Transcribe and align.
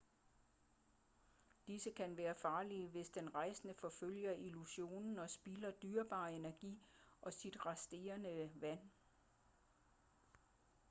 disse 1.67 1.91
kan 1.91 2.17
være 2.17 2.35
farlige 2.35 2.87
hvis 2.87 3.09
den 3.09 3.35
rejsende 3.35 3.73
forfølger 3.73 4.31
illusionen 4.33 5.19
og 5.19 5.29
spilder 5.29 5.71
dyrebar 5.71 6.27
energi 6.27 6.81
og 7.21 7.33
sit 7.33 7.65
resterende 7.65 8.49
vand 8.55 8.79